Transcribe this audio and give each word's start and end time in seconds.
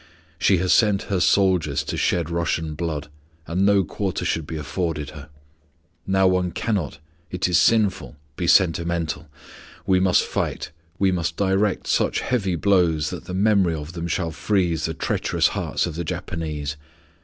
She 0.39 0.57
has 0.57 0.73
sent 0.73 1.03
her 1.13 1.19
soldiers 1.19 1.83
to 1.83 1.95
shed 1.95 2.31
Russian 2.31 2.73
blood, 2.73 3.07
and 3.45 3.63
no 3.63 3.83
quarter 3.83 4.25
should 4.25 4.47
be 4.47 4.57
afforded 4.57 5.11
her. 5.11 5.29
Now 6.07 6.25
one 6.25 6.49
cannot 6.49 6.97
it 7.29 7.47
is 7.47 7.59
sinful 7.59 8.15
be 8.35 8.47
sentimental; 8.47 9.29
we 9.85 9.99
must 9.99 10.23
fight; 10.23 10.71
we 10.97 11.11
must 11.11 11.37
direct 11.37 11.85
such 11.85 12.21
heavy 12.21 12.55
blows 12.55 13.11
that 13.11 13.25
the 13.25 13.35
memory 13.35 13.75
of 13.75 13.93
them 13.93 14.07
shall 14.07 14.31
freeze 14.31 14.85
the 14.85 14.95
treacherous 14.95 15.49
hearts 15.49 15.85
of 15.85 15.93
the 15.93 16.03
Japanese. 16.03 16.77